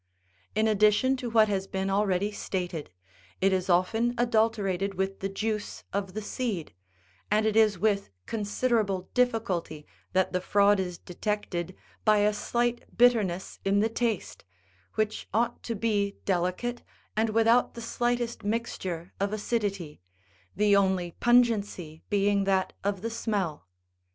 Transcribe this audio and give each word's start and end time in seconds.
In 0.55 0.67
addition 0.67 1.15
to 1.17 1.29
what 1.29 1.47
has 1.47 1.67
been 1.67 1.91
already 1.91 2.31
stated, 2.31 2.89
it 3.39 3.53
is 3.53 3.69
often 3.69 4.15
adulterated 4.17 4.95
with 4.95 5.19
the 5.19 5.29
juice 5.29 5.83
of 5.93 6.15
the 6.15 6.23
seed, 6.23 6.73
and 7.29 7.45
it 7.45 7.55
is 7.55 7.77
with 7.77 8.09
considerable 8.25 9.11
difficulty 9.13 9.85
that 10.13 10.33
the 10.33 10.41
fraud 10.41 10.79
is 10.79 10.97
detected 10.97 11.75
by 12.03 12.17
a 12.17 12.33
slight 12.33 12.97
bitterness 12.97 13.59
in 13.63 13.79
the 13.79 13.89
taste, 13.89 14.43
which 14.95 15.27
ought 15.35 15.61
to 15.61 15.75
be 15.75 16.15
delicate 16.25 16.81
and 17.15 17.29
without 17.29 17.75
the 17.75 17.79
slightest 17.81 18.43
mixture 18.43 19.13
of 19.19 19.31
acidity, 19.31 20.01
the 20.55 20.75
only 20.75 21.11
pungency 21.19 22.01
being 22.09 22.45
that 22.45 22.73
of 22.83 23.03
the 23.03 23.11
smell. 23.11 23.67